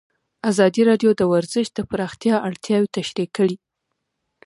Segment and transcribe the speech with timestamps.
[0.49, 3.55] ازادي راډیو د ورزش د پراختیا اړتیاوې تشریح کړي.